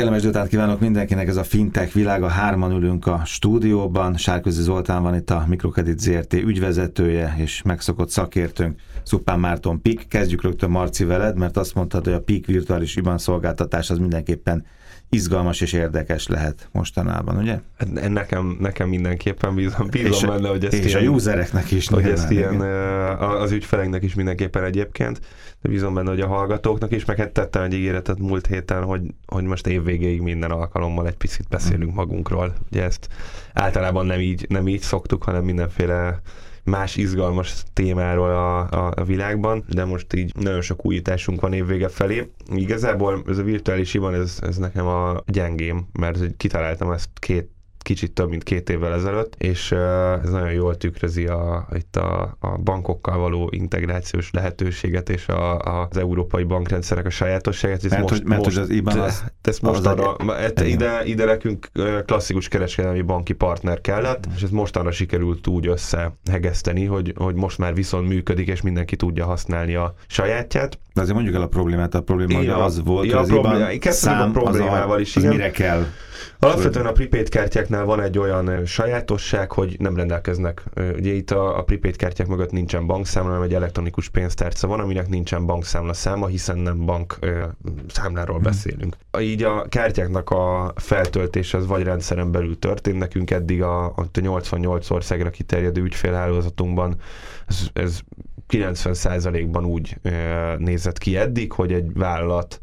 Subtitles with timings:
[0.00, 2.28] Kellemes délután kívánok mindenkinek, ez a fintech világa.
[2.28, 4.16] Hárman ülünk a stúdióban.
[4.16, 10.08] Sárközi Zoltán van itt a Mikrokredit ZRT ügyvezetője és megszokott szakértőnk, Szupán Márton Pik.
[10.08, 14.64] Kezdjük rögtön Marci veled, mert azt mondtad, hogy a Pik virtuális IBAN szolgáltatás az mindenképpen
[15.10, 17.58] izgalmas és érdekes lehet mostanában, ugye?
[17.78, 21.88] Hát nekem, nekem mindenképpen bízom, bízom és, benne, hogy ezt és ilyen, a usereknek is.
[21.88, 22.60] hogy ezt ilyen,
[23.20, 25.20] az ügyfeleinknek is mindenképpen egyébként,
[25.62, 29.02] de bízom benne, hogy a hallgatóknak is, meg hát tettem egy ígéretet múlt héten, hogy,
[29.26, 32.54] hogy most évvégéig minden alkalommal egy picit beszélünk magunkról.
[32.70, 33.08] Ugye ezt
[33.52, 36.20] általában nem így, nem így szoktuk, hanem mindenféle
[36.64, 41.88] más izgalmas témáról a, a, a világban, de most így nagyon sok újításunk van évvége
[41.88, 42.30] felé.
[42.54, 47.48] Igazából ez a virtuális IBAN, ez, ez nekem a gyengém, mert kitaláltam ezt két
[47.82, 49.72] kicsit több, mint két évvel ezelőtt, és
[50.22, 55.88] ez nagyon jól tükrözi a, itt a, a bankokkal való integrációs lehetőséget és a, a,
[55.90, 57.88] az európai bankrendszerek a sajátosságát.
[57.88, 61.24] Mert, most, hogy, mert most, az IBAN az, ez most az arra, egy, ide, ide
[61.24, 61.68] nekünk
[62.06, 67.74] klasszikus kereskedelmi banki partner kellett, és ez mostanra sikerült úgy összehegeszteni, hogy, hogy most már
[67.74, 70.78] viszont működik, és mindenki tudja használni a sajátját.
[70.94, 73.56] De azért mondjuk el a problémát, a probléma Ja, az volt, ja, hogy az probléma-
[73.56, 75.34] IBAN kezdtem a szám problémával az, is, az igen.
[75.34, 75.86] mire kell.
[76.38, 80.62] Alapvetően a prepaid kártyáknál van egy olyan sajátosság, hogy nem rendelkeznek.
[80.96, 85.08] Ugye itt a, a prepaid kártyák mögött nincsen bankszámla, hanem egy elektronikus pénztárca van, aminek
[85.08, 87.42] nincsen bankszámla száma, hiszen nem bank ö,
[87.88, 88.96] számláról beszélünk.
[89.20, 94.90] Így a kártyáknak a feltöltése az vagy rendszeren belül történt, nekünk eddig a, a 88
[94.90, 96.96] országra kiterjedő ügyfélhálózatunkban
[97.46, 98.00] ez, ez
[98.48, 100.10] 90%-ban úgy ö,
[100.58, 102.60] nézett ki eddig, hogy egy vállalat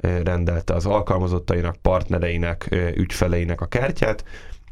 [0.00, 4.24] rendelte az alkalmazottainak, partnereinek, ügyfeleinek a kártyát,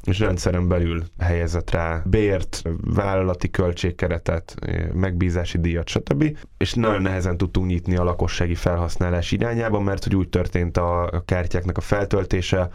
[0.04, 2.62] és rendszeren belül helyezett rá bért,
[2.94, 4.54] vállalati költségkeretet,
[4.94, 6.38] megbízási díjat, stb.
[6.56, 11.76] És nagyon nehezen tudtunk nyitni a lakossági felhasználás irányába, mert hogy úgy történt a kártyáknak
[11.76, 12.68] a feltöltése,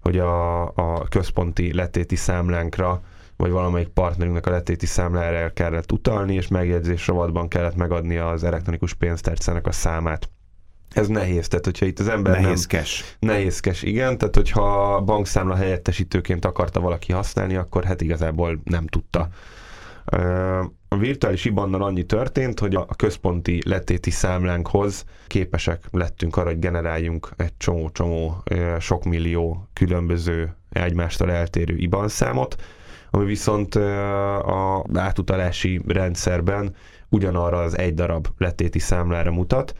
[0.00, 3.02] hogy a, a központi letéti számlánkra
[3.36, 8.44] vagy valamelyik partnerünknek a letéti számlára el kellett utalni, és megjegyzés rovatban kellett megadni az
[8.44, 10.30] elektronikus pénztárcának a számát.
[10.94, 13.16] Ez nehéz, tehát hogyha itt az ember Nehézkes.
[13.18, 13.34] nem...
[13.34, 19.28] Nehézkes, igen, tehát hogyha bankszámla helyettesítőként akarta valaki használni, akkor hát igazából nem tudta.
[20.88, 27.28] A virtuális IBAN-nal annyi történt, hogy a központi letéti számlánkhoz képesek lettünk arra, hogy generáljunk
[27.36, 28.42] egy csomó-csomó,
[28.78, 32.56] sok millió különböző egymástól eltérő IBAN számot,
[33.10, 36.74] ami viszont a átutalási rendszerben
[37.08, 39.74] ugyanarra az egy darab letéti számlára mutat,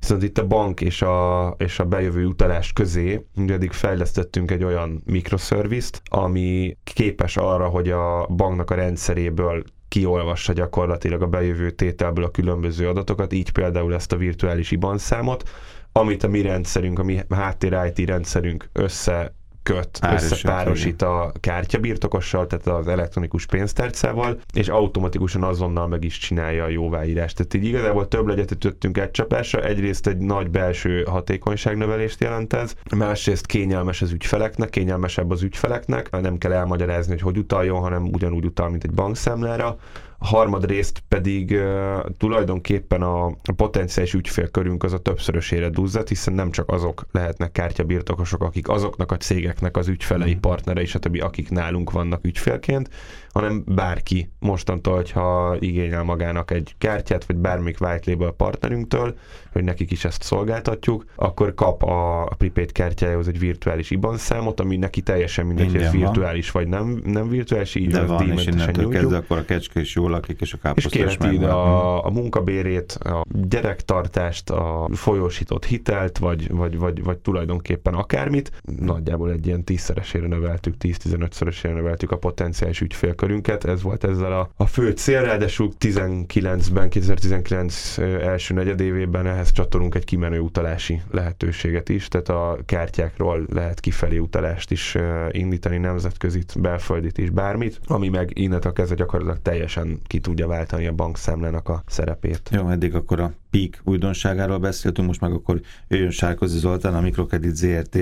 [0.00, 5.02] Viszont itt a bank és a, és a bejövő utalás közé eddig fejlesztettünk egy olyan
[5.04, 12.30] mikroszervizt, ami képes arra, hogy a banknak a rendszeréből kiolvassa gyakorlatilag a bejövő tételből a
[12.30, 15.48] különböző adatokat, így például ezt a virtuális IBAN számot,
[15.92, 19.34] amit a mi rendszerünk, a mi háttér IT rendszerünk össze
[19.72, 26.64] köt, Párosít, összepárosít a kártyabirtokossal, tehát az elektronikus pénztárcával, és automatikusan azonnal meg is csinálja
[26.64, 27.36] a jóváírást.
[27.36, 32.74] Tehát így igazából több legyetet tettünk egy csapásra, egyrészt egy nagy belső hatékonyságnövelést jelent ez,
[32.96, 38.44] másrészt kényelmes az ügyfeleknek, kényelmesebb az ügyfeleknek, nem kell elmagyarázni, hogy hogy utaljon, hanem ugyanúgy
[38.44, 39.78] utal, mint egy bankszámlára,
[40.20, 46.70] a harmadrészt pedig uh, tulajdonképpen a, potenciális ügyfélkörünk az a többszörösére duzzad, hiszen nem csak
[46.70, 50.40] azok lehetnek kártyabirtokosok, akik azoknak a cégeknek az ügyfelei, Mm.
[50.40, 52.90] partnerei, stb., akik nálunk vannak ügyfélként,
[53.38, 59.16] hanem bárki mostantól, hogyha igényel magának egy kártyát, vagy bármik white label partnerünktől,
[59.52, 64.60] hogy nekik is ezt szolgáltatjuk, akkor kap a, a prepaid kártyájához egy virtuális IBAN számot,
[64.60, 66.00] ami neki teljesen mindegy, hogy ez van.
[66.00, 69.94] virtuális vagy nem, nem virtuális, így De van, és innentől kezdve akkor a kecske is
[69.94, 76.18] jól lakik, és a káposzta is ide a, a munkabérét, a gyerektartást, a folyósított hitelt,
[76.18, 78.50] vagy, vagy, vagy, vagy tulajdonképpen akármit.
[78.80, 82.80] Nagyjából egy ilyen tízszeresére növeltük, 10-15-szörösére növeltük a potenciális
[83.28, 83.64] ügyfélkörünket.
[83.64, 90.04] Ez volt ezzel a, a fő cél, ráadásul 19-ben, 2019 első negyedévében ehhez csatolunk egy
[90.04, 94.96] kimenő utalási lehetőséget is, tehát a kártyákról lehet kifelé utalást is
[95.30, 100.92] indítani, nemzetközit, belföldit is, bármit, ami meg innentől kezdve gyakorlatilag teljesen ki tudja váltani a
[100.92, 102.50] bankszámlának a szerepét.
[102.52, 107.56] Jó, eddig akkor a PIK újdonságáról beszéltünk, most meg akkor jöjjön Sárkozi Zoltán, a Mikrokredit
[107.56, 107.98] ZRT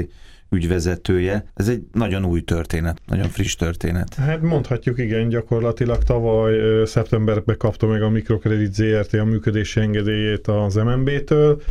[0.51, 1.45] ügyvezetője.
[1.55, 4.15] Ez egy nagyon új történet, nagyon friss történet.
[4.15, 10.75] Hát mondhatjuk, igen, gyakorlatilag tavaly szeptemberben kapta meg a Mikrokredit ZRT a működési engedélyét az
[10.75, 11.63] MNB-től,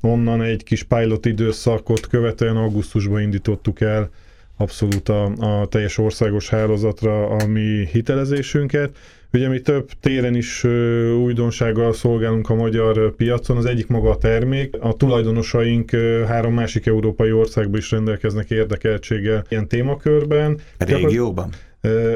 [0.00, 4.10] onnan egy kis pilot időszakot követően augusztusban indítottuk el
[4.56, 8.96] abszolút a, a teljes országos hálózatra a mi hitelezésünket.
[9.32, 10.64] Ugye mi több téren is
[11.24, 13.56] újdonsággal szolgálunk a magyar piacon.
[13.56, 14.76] Az egyik maga a termék.
[14.80, 15.90] A tulajdonosaink
[16.26, 20.58] három másik európai országban is rendelkeznek érdekeltséggel ilyen témakörben.
[20.78, 21.50] Régióban?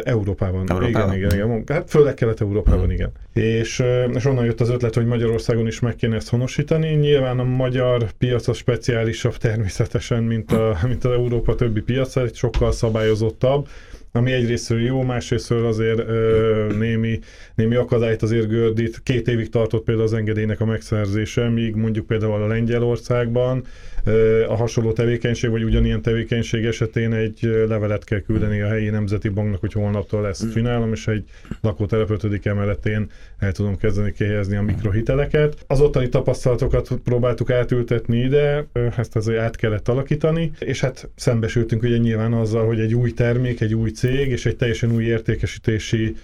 [0.05, 0.71] Európában.
[0.71, 1.17] Európában.
[1.17, 1.65] Igen, igen, igen.
[1.67, 3.13] Hát főleg Kelet-Európában, igen.
[3.33, 3.83] És,
[4.15, 6.89] és onnan jött az ötlet, hogy Magyarországon is meg kéne ezt honosítani.
[6.89, 12.73] Nyilván a magyar piac a speciálisabb természetesen, mint, a, mint az Európa többi piaca, sokkal
[12.73, 13.69] szabályozottabb
[14.17, 17.19] ami egyrésztről jó, másrésztről azért ö, némi,
[17.55, 19.01] némi akadályt azért gördít.
[19.03, 23.65] Két évig tartott például az engedélynek a megszerzése, míg mondjuk például a Lengyelországban
[24.05, 29.29] ö, a hasonló tevékenység, vagy ugyanilyen tevékenység esetén egy levelet kell küldeni a helyi nemzeti
[29.29, 31.25] banknak, hogy holnaptól ezt csinálom, és egy
[31.61, 32.47] lakótelep 5.
[32.47, 35.65] emeletén el tudom kezdeni kihelyezni a mikrohiteleket.
[35.67, 38.67] Az ottani tapasztalatokat próbáltuk átültetni ide,
[38.97, 43.61] ezt azért át kellett alakítani, és hát szembesültünk ugye nyilván azzal, hogy egy új termék,
[43.61, 46.17] egy új cég és egy teljesen új értékesítési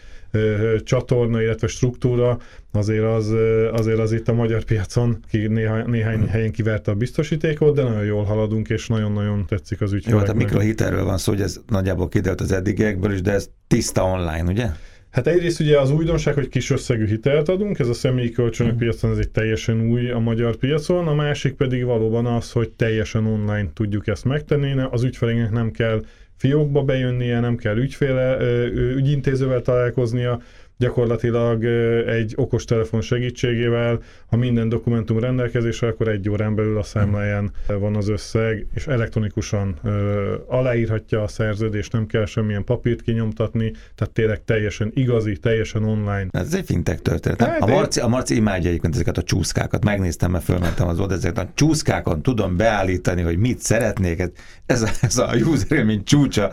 [0.84, 2.38] csatorna, illetve struktúra,
[2.72, 3.34] azért az,
[3.72, 8.04] azért az itt a magyar piacon ki, néha, néhány helyen kiverte a biztosítékot, de nagyon
[8.04, 10.28] jól haladunk, és nagyon-nagyon tetszik az ügyfeleknek.
[10.28, 13.48] Jó, hát a mikrohitelről van szó, hogy ez nagyjából kiderült az eddigiekből is, de ez
[13.66, 14.66] tiszta online, ugye?
[15.10, 18.88] Hát egyrészt ugye az újdonság, hogy kis összegű hitelt adunk, ez a személyi kölcsönök uh-huh.
[18.88, 23.26] piacon ez egy teljesen új a magyar piacon, a másik pedig valóban az, hogy teljesen
[23.26, 26.04] online tudjuk ezt megtenni, az ügyfelének nem kell
[26.36, 28.36] fiókba bejönnie, nem kell ügyféle,
[28.72, 30.42] ügyintézővel találkoznia,
[30.80, 31.64] gyakorlatilag
[32.08, 38.08] egy okostelefon segítségével, ha minden dokumentum rendelkezésre, akkor egy órán belül a számláján van az
[38.08, 44.90] összeg, és elektronikusan ö, aláírhatja a szerződést, nem kell semmilyen papírt kinyomtatni, tehát tényleg teljesen
[44.94, 46.26] igazi, teljesen online.
[46.30, 47.40] Ez egy fintek történet.
[47.40, 49.84] Hát a, Marci, a Marci imádja egyébként ezeket a csúszkákat.
[49.84, 54.30] Megnéztem, mert fölmentem az oda, ezeket a csúszkákon tudom beállítani, hogy mit szeretnék.
[54.66, 56.50] Ez, ez a user élmény csúcsa.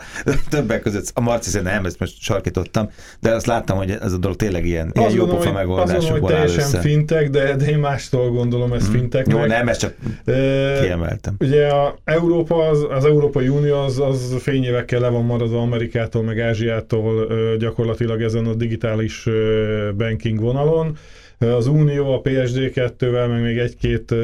[0.48, 2.90] Többek között a Marci szerint nem, ezt most sarkítottam,
[3.20, 6.58] de azt láttam, hogy ez a dolog tényleg ilyen, ilyen jó pofa megoldásokból hogy teljesen
[6.58, 6.80] össze.
[6.80, 8.92] fintek, de, de én mástól gondolom ez hmm.
[8.92, 9.26] fintek.
[9.26, 9.94] Jó, nem, ezt csak
[10.24, 11.34] e, kiemeltem.
[11.38, 16.40] Ugye a Európa, az, az Európai Unió az, az fényévekkel le van maradva Amerikától, meg
[16.40, 17.26] Ázsiától
[17.58, 19.26] gyakorlatilag ezen a digitális
[19.96, 20.96] banking vonalon.
[21.38, 24.14] Az Unió a PSD2-vel, meg még egy-két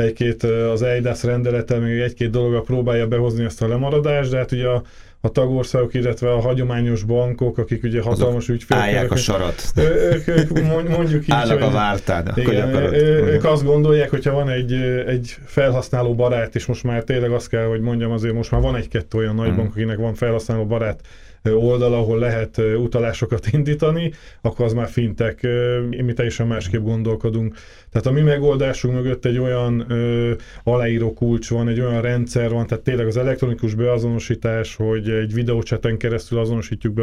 [0.00, 4.68] egy-két az EIDAS rendelettel, még egy-két dologa próbálja behozni ezt a lemaradást, de hát ugye
[4.68, 4.82] a
[5.20, 8.82] a tagországok, illetve a hagyományos bankok, akik ugye hatalmas ügyfélek.
[8.82, 9.62] Állják a sarat.
[9.76, 12.32] Ők, ők mondjuk így, Állnak a vártán.
[12.34, 14.72] Igen, ők azt gondolják, hogyha van egy,
[15.06, 18.76] egy felhasználó barát, és most már tényleg azt kell, hogy mondjam, azért most már van
[18.76, 19.56] egy-kettő olyan nagy hmm.
[19.56, 21.00] bank, akinek van felhasználó barát
[21.44, 25.46] oldal, ahol lehet utalásokat indítani, akkor az már fintek,
[25.90, 27.54] mi teljesen másképp gondolkodunk.
[27.90, 30.32] Tehát a mi megoldásunk mögött egy olyan ö,
[30.64, 35.96] aláíró kulcs van, egy olyan rendszer van, tehát tényleg az elektronikus beazonosítás, hogy egy videócseten
[35.96, 37.02] keresztül azonosítjuk be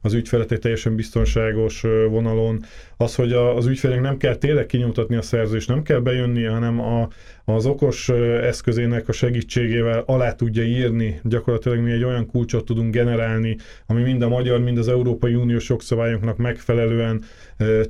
[0.00, 1.80] az ügyfelet egy teljesen biztonságos
[2.10, 2.64] vonalon,
[2.96, 7.08] az, hogy az ügyfelek nem kell tényleg kinyomtatni a szerződést, nem kell bejönni, hanem a,
[7.44, 8.08] az okos
[8.42, 11.20] eszközének a segítségével alá tudja írni.
[11.24, 13.56] Gyakorlatilag mi egy olyan kulcsot tudunk generálni,
[13.86, 17.24] ami mind a magyar, mind az Európai Uniós jogszabályoknak megfelelően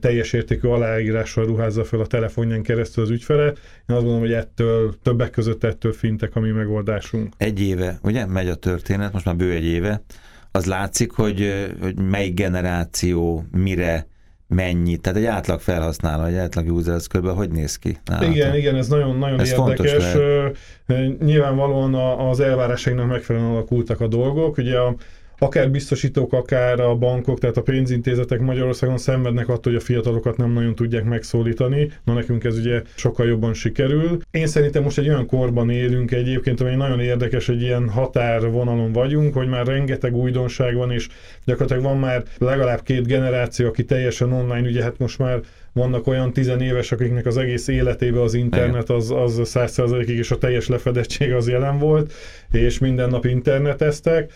[0.01, 3.47] teljes értékű aláírással ruházza fel a telefonján keresztül az ügyfele.
[3.47, 3.55] Én
[3.87, 7.35] azt gondolom, hogy ettől, többek között ettől fintek a mi megoldásunk.
[7.37, 10.03] Egy éve, ugye, megy a történet, most már bő egy éve,
[10.51, 14.07] az látszik, hogy, hogy melyik generáció mire
[14.49, 17.27] mennyi, tehát egy átlag felhasználó, egy átlag user, az kb.
[17.27, 17.99] hogy néz ki?
[18.05, 18.35] Nálatok?
[18.35, 20.17] Igen, igen, ez nagyon, nagyon ez érdekes.
[21.19, 21.95] Nyilvánvalóan
[22.29, 24.57] az elvárásainknak megfelelően alakultak a dolgok.
[24.57, 24.95] Ugye a
[25.43, 30.51] akár biztosítók, akár a bankok, tehát a pénzintézetek Magyarországon szenvednek attól, hogy a fiatalokat nem
[30.51, 31.91] nagyon tudják megszólítani.
[32.05, 34.19] Na nekünk ez ugye sokkal jobban sikerül.
[34.31, 39.35] Én szerintem most egy olyan korban élünk egyébként, ami nagyon érdekes, hogy ilyen határvonalon vagyunk,
[39.35, 41.09] hogy már rengeteg újdonság van, és
[41.45, 45.41] gyakorlatilag van már legalább két generáció, aki teljesen online, ugye hát most már
[45.73, 50.69] vannak olyan tizenéves, akiknek az egész életében az internet az, az 100%-ig és a teljes
[50.69, 52.13] lefedettség az jelen volt,
[52.53, 54.33] és minden nap interneteztek,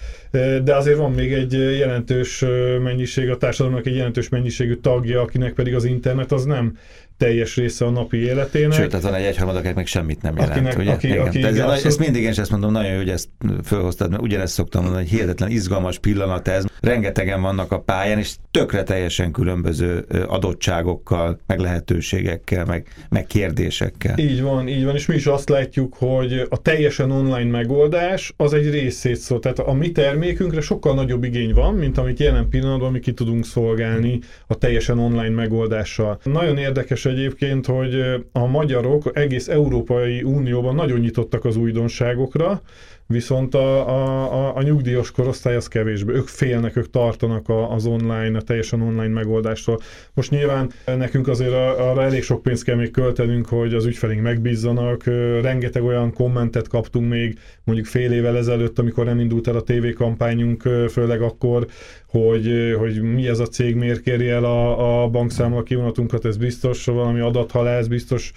[0.64, 2.45] de azért van még egy jelentős
[2.83, 6.78] mennyiség, a társadalomnak egy jelentős mennyiségű tagja, akinek pedig az internet az nem
[7.16, 8.73] teljes része a napi életének.
[8.73, 10.52] Sőt, tehát van egy egyharmad, akinek meg semmit nem jelent.
[10.52, 10.92] Akinek, ugye?
[10.92, 11.85] Aki, aki ez, abszolút...
[11.85, 13.28] ezt mindig én is ezt mondom, nagyon jó, hogy ezt
[13.62, 16.64] felhoztad, mert ugyanezt szoktam mondani, hogy hihetetlen izgalmas pillanat ez.
[16.80, 24.18] Rengetegen vannak a pályán, és tökre teljesen különböző adottságokkal, meg lehetőségekkel, meg, meg kérdésekkel.
[24.18, 28.52] Így van, így van, és mi is azt látjuk, hogy a teljesen online megoldás az
[28.52, 29.38] egy részét szól.
[29.38, 33.44] Tehát a mi termékünkre sokkal nagyobb igény van, mint amit jelen pillanatban mi ki tudunk
[33.44, 36.20] szolgálni a teljesen online megoldással.
[36.23, 38.01] Nagyon érdekes egyébként, hogy
[38.33, 42.63] a magyarok egész Európai Unióban nagyon nyitottak az újdonságokra,
[43.07, 46.13] viszont a, a, a, a nyugdíjas korosztály az kevésbé.
[46.13, 49.81] Ők félnek, ők tartanak a, az online, a teljesen online megoldástól.
[50.15, 55.05] Most nyilván nekünk azért arra elég sok pénzt kell még költenünk, hogy az ügyfelink megbízzanak.
[55.43, 60.63] Rengeteg olyan kommentet kaptunk még mondjuk fél évvel ezelőtt, amikor nem indult el a tévékampányunk,
[60.89, 61.67] főleg akkor,
[62.07, 66.85] hogy, hogy mi ez a cég, miért kéri el a, a bankszámla kivonatunkat, ez biztos,
[66.85, 68.33] valami adathalász, biztos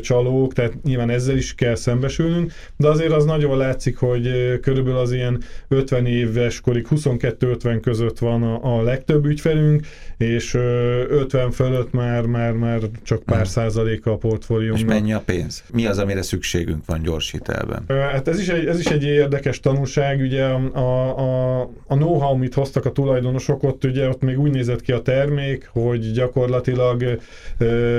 [0.00, 5.12] csalók, tehát nyilván ezzel is kell szembesülnünk, de azért az nagyon látszik, hogy körülbelül az
[5.12, 9.86] ilyen 50 éves korig 22-50 között van a, a legtöbb ügyfelünk,
[10.16, 13.46] és 50 fölött már, már, már csak pár hmm.
[13.46, 14.78] százaléka a portfóliónak.
[14.78, 15.64] És mennyi a pénz?
[15.72, 17.84] Mi az, amire szükségünk van gyors hitelben?
[17.88, 22.54] Hát ez is egy, ez is egy érdekes tanulság, ugye a, a, a know-how, amit
[22.54, 27.18] hoztak a tulajdonosok, ott ugye ott még úgy nézett ki a termék, hogy gyakorlatilag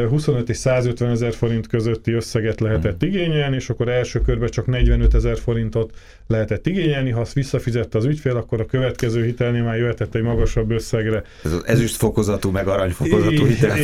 [0.10, 3.10] 25 és 150 ezer forint közötti összeget lehetett hmm.
[3.10, 5.89] igényelni, és akkor első körben csak 45 ezer forintot
[6.28, 10.72] lehetett igényelni, ha azt visszafizette az ügyfél, akkor a következő hitelnél már jöhetett egy magasabb
[10.72, 11.24] összegre.
[11.44, 13.78] Ez az ezüst fokozatú, meg aranyfokozatú hitel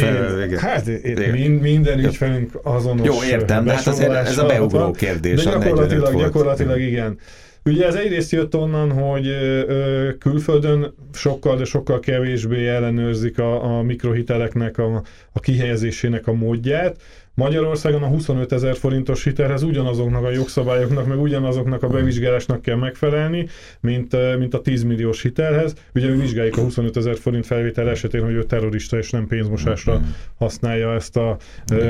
[0.58, 0.86] Hát
[1.32, 3.06] mind, minden ügyfelünk azonos.
[3.06, 5.44] Jó, értem, de hát azért ez a beugró kérdés.
[5.44, 7.18] De gyakorlatilag, gyakorlatilag igen.
[7.66, 13.82] Ugye ez egyrészt jött onnan, hogy ö, külföldön sokkal, de sokkal kevésbé ellenőrzik a, a
[13.82, 16.98] mikrohiteleknek a, a kihelyezésének a módját.
[17.36, 23.48] Magyarországon a 25 ezer forintos hitelhez ugyanazoknak a jogszabályoknak, meg ugyanazoknak a bevizsgálásnak kell megfelelni,
[23.80, 25.74] mint, mint a 10 milliós hitelhez.
[25.94, 30.02] Ugye mi vizsgáljuk a 25 ezer forint felvétel esetén, hogy ő terrorista és nem pénzmosásra
[30.38, 31.38] használja ezt a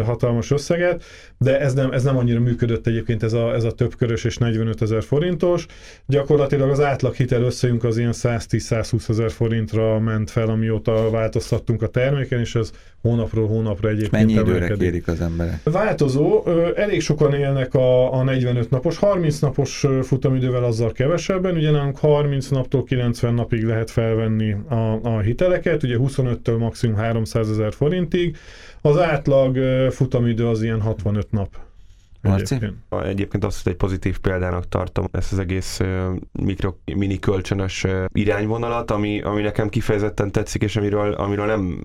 [0.04, 1.04] hatalmas összeget,
[1.38, 4.82] de ez nem, ez nem annyira működött egyébként ez a, ez a többkörös és 45
[4.82, 5.66] ezer forintos.
[6.06, 11.88] Gyakorlatilag az átlag hitel összejünk az ilyen 110-120 ezer forintra ment fel, amióta változtattunk a
[11.88, 12.72] terméken, és ez
[13.02, 15.60] hónapról hónapra egyébként Mennyi időre kérik az emberek?
[15.64, 16.44] Változó,
[16.76, 22.48] elég sokan élnek a, a 45 napos, 30 napos futamidővel azzal kevesebben, ugye nálunk 30
[22.48, 28.38] naptól 90 napig lehet felvenni a, a hiteleket, ugye 25-től maximum 300 ezer forintig,
[28.82, 29.58] az átlag
[29.92, 31.50] futamidő az ilyen 65 nap.
[32.26, 32.56] Marci?
[32.56, 33.06] Egyébként.
[33.06, 35.80] Egyébként azt, egy pozitív példának tartom ezt az egész
[36.32, 41.84] mikro, mini kölcsönös irányvonalat, ami, ami nekem kifejezetten tetszik, és amiről, amiről nem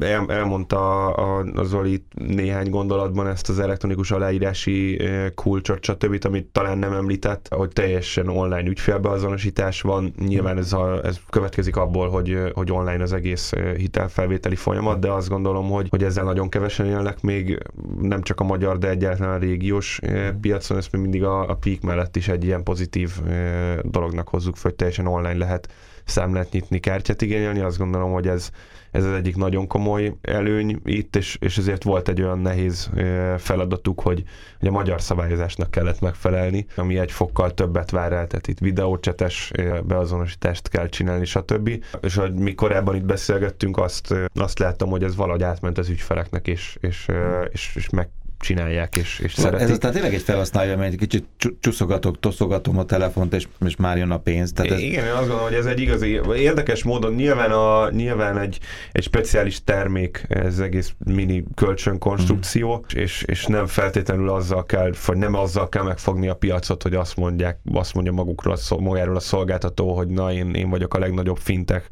[0.00, 5.00] el, elmondta a, a Zoli néhány gondolatban ezt az elektronikus aláírási
[5.34, 10.12] kulcsot, stb., amit talán nem említett, hogy teljesen online ügyfélbeazonosítás van.
[10.18, 15.28] Nyilván ez, a, ez következik abból, hogy, hogy online az egész hitelfelvételi folyamat, de azt
[15.28, 17.62] gondolom, hogy, hogy ezzel nagyon kevesen élnek még
[18.00, 21.48] nem csak a magyar, de egyáltalán a régió régiós eh, piacon, ezt még mindig a,
[21.48, 25.68] a Peak mellett is egy ilyen pozitív eh, dolognak hozzuk fel, hogy teljesen online lehet
[26.06, 27.60] számlát nyitni, kártyát igényelni.
[27.60, 28.50] Azt gondolom, hogy ez,
[28.90, 33.38] ez az egyik nagyon komoly előny itt, és, és ezért volt egy olyan nehéz eh,
[33.38, 34.22] feladatuk, hogy,
[34.58, 39.50] hogy a magyar szabályozásnak kellett megfelelni, ami egy fokkal többet vár el, tehát itt videócsetes
[39.84, 41.84] beazonosítást kell csinálni, stb.
[42.00, 46.46] És hogy mi korábban itt beszélgettünk, azt, azt láttam, hogy ez valahogy átment az ügyfeleknek,
[46.46, 47.06] és, és,
[47.52, 48.08] és, és meg
[48.38, 49.60] csinálják és, és szeretik.
[49.60, 51.24] Ez aztán tényleg egy felhasználja, mert egy kicsit
[51.60, 54.52] csúszogatok, toszogatom a telefont, és, és már jön a pénz.
[54.52, 54.80] Tehát ez...
[54.80, 58.58] Igen, én azt gondolom, hogy ez egy igazi, érdekes módon nyilván, a, nyilván egy,
[58.92, 62.98] egy speciális termék, ez egész mini kölcsönkonstrukció, mm.
[63.00, 67.16] és, és nem feltétlenül azzal kell, vagy nem azzal kell megfogni a piacot, hogy azt
[67.16, 71.38] mondják, azt mondja magukról, a, magáról a szolgáltató, hogy na, én, én vagyok a legnagyobb
[71.38, 71.88] fintek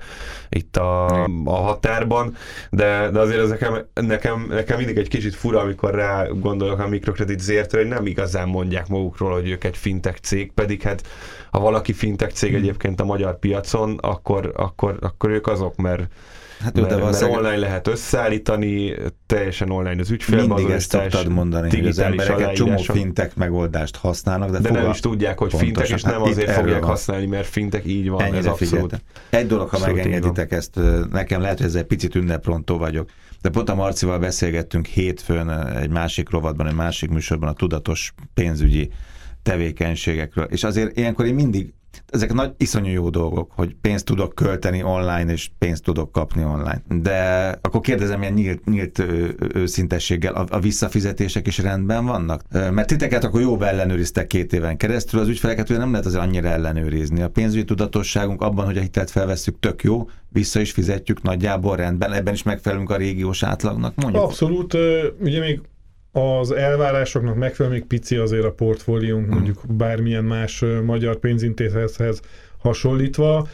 [0.49, 2.37] itt a, a határban,
[2.71, 6.89] de, de azért ez nekem, nekem, nekem mindig egy kicsit fura, amikor rá gondolok a
[6.89, 11.07] mikrokredit zért, hogy nem igazán mondják magukról, hogy ők egy fintech cég, pedig hát
[11.51, 12.59] ha valaki fintech cég hmm.
[12.59, 16.03] egyébként a magyar piacon, akkor, akkor, akkor ők azok, mert
[16.65, 18.95] Hát, mert, de mert online lehet összeállítani,
[19.27, 20.47] teljesen online az ügyfél.
[20.47, 24.91] Mindig ezt szoktad mondani, hogy az emberek egy csomó fintek megoldást használnak, de, de nem
[24.91, 26.89] is tudják, hogy fintek, és nem hát azért fogják van.
[26.89, 28.71] használni, mert fintek így van, Ennyire ez abszolút.
[28.71, 28.99] Figyeltem.
[29.31, 30.81] Egy dolog, ha megengeditek ezt,
[31.11, 33.11] nekem lehet, hogy ez egy picit ünneprontó vagyok,
[33.43, 38.91] de pont a Marcival beszélgettünk hétfőn egy másik rovatban, egy másik műsorban a tudatos pénzügyi
[39.43, 40.45] tevékenységekről.
[40.45, 41.73] És azért ilyenkor én mindig,
[42.07, 46.83] ezek nagy, iszonyú jó dolgok, hogy pénzt tudok költeni online, és pénzt tudok kapni online.
[46.89, 49.03] De akkor kérdezem ilyen nyílt, nyílt
[49.55, 52.43] őszintességgel, a, a visszafizetések is rendben vannak?
[52.51, 56.49] Mert titeket akkor jó ellenőriztek két éven keresztül, az ügyfeleket ugye nem lehet azért annyira
[56.49, 57.23] ellenőrizni.
[57.23, 62.13] A pénzügyi tudatosságunk abban, hogy a hitelt felveszünk, tök jó, vissza is fizetjük nagyjából rendben,
[62.13, 64.23] ebben is megfelelünk a régiós átlagnak, mondjuk?
[64.23, 64.77] Abszolút,
[65.21, 65.61] ugye még
[66.15, 69.35] az elvárásoknak megfelelően még pici azért a portfóliónk, hmm.
[69.35, 72.21] mondjuk bármilyen más magyar pénzintézethez
[72.59, 73.49] hasonlítva,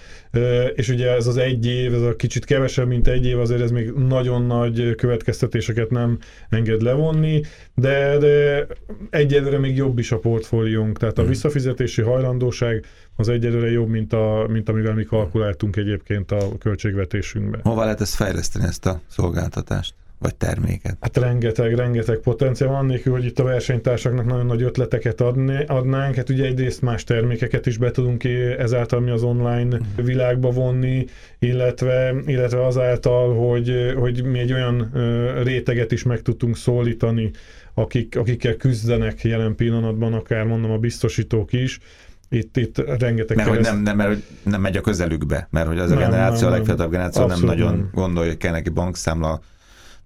[0.74, 3.70] és ugye ez az egy év, ez a kicsit kevesebb, mint egy év, azért ez
[3.70, 7.42] még nagyon nagy következtetéseket nem enged levonni,
[7.74, 8.66] de, de
[9.10, 11.30] egyelőre még jobb is a portfóliónk, tehát a hmm.
[11.30, 12.84] visszafizetési hajlandóság
[13.16, 17.58] az egyelőre jobb, mint, a, mint amivel mi kalkuláltunk egyébként a költségvetésünkbe.
[17.62, 19.94] Hova lehet ezt fejleszteni, ezt a szolgáltatást?
[20.20, 20.96] Vagy terméket?
[21.00, 26.14] Hát rengeteg, rengeteg potenciál van, nélkül, hogy itt a versenytársaknak nagyon nagy ötleteket adni, adnánk.
[26.14, 28.24] Hát ugye egyrészt más termékeket is be tudunk
[28.58, 31.06] ezáltal mi az online világba vonni,
[31.38, 34.90] illetve, illetve azáltal, hogy, hogy mi egy olyan
[35.42, 37.30] réteget is meg tudtunk szólítani,
[37.74, 41.78] akik, akikkel küzdenek jelen pillanatban, akár mondom a biztosítók is,
[42.28, 43.70] itt, itt rengeteg mert, kereszt...
[43.70, 46.42] hogy nem, nem, mert hogy nem megy a közelükbe, mert hogy az a nem, generáció,
[46.42, 47.90] nem, a legfiatalabb generáció nem nagyon nem.
[47.92, 49.40] gondolja, hogy kell neki bankszámla,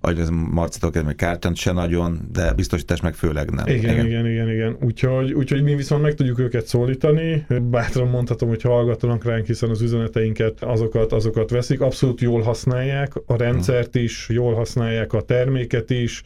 [0.04, 3.66] vagy az Marcitól kezdve kártyán se nagyon, de biztosítás meg főleg nem.
[3.66, 4.50] Igen, igen, igen, igen.
[4.50, 4.76] igen.
[4.82, 7.46] Úgyhogy, úgyhogy mi viszont meg tudjuk őket szólítani.
[7.62, 11.80] Bátran mondhatom, hogy hallgatlanak ránk, hiszen az üzeneteinket azokat, azokat veszik.
[11.80, 16.22] Abszolút jól használják a rendszert is, jól használják a terméket is,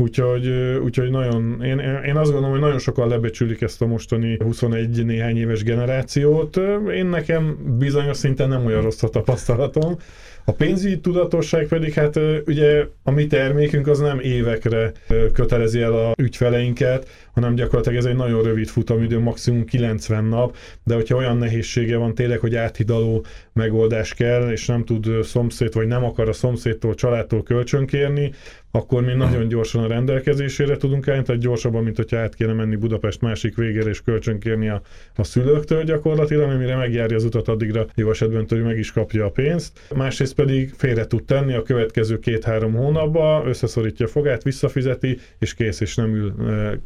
[0.00, 0.48] Úgyhogy,
[0.82, 5.36] úgyhogy nagyon, én, én azt gondolom, hogy nagyon sokan lebecsülik ezt a mostani 21 néhány
[5.36, 6.56] éves generációt.
[6.94, 9.96] Én nekem bizonyos szinten nem olyan rossz a tapasztalatom.
[10.44, 14.92] A pénzügyi tudatosság pedig hát ugye a mi termékünk az nem évekre
[15.32, 20.94] kötelezi el a ügyfeleinket, hanem gyakorlatilag ez egy nagyon rövid futamidő, maximum 90 nap, de
[20.94, 26.04] hogyha olyan nehézsége van tényleg, hogy áthidaló megoldás kell, és nem tud szomszéd, vagy nem
[26.04, 28.32] akar a szomszédtól, családtól kölcsönkérni,
[28.70, 32.76] akkor mi nagyon gyorsan a rendelkezésére tudunk állni, tehát gyorsabban, mint hogyha át kéne menni
[32.76, 34.82] Budapest másik végére és kölcsönkérni a,
[35.16, 39.30] a szülőktől gyakorlatilag, amire megjárja az utat addigra, jó esetben hogy meg is kapja a
[39.30, 39.80] pénzt.
[39.94, 45.80] Másrészt pedig félre tud tenni a következő két-három hónapba, összeszorítja a fogát, visszafizeti, és kész,
[45.80, 46.34] és nem ül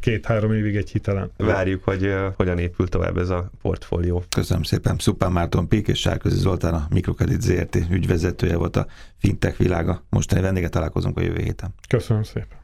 [0.01, 1.31] két-három évig egy hitelen.
[1.37, 4.23] Várjuk, hogy uh, hogyan épül tovább ez a portfólió.
[4.37, 4.97] Köszönöm szépen.
[4.99, 8.87] Szupán Márton Pik és Sárközi Zoltán, a Mikrokredit ZRT ügyvezetője volt a
[9.25, 10.05] fintech világa.
[10.09, 11.75] Mostani vendége találkozunk a jövő héten.
[11.89, 12.59] Köszönöm szépen.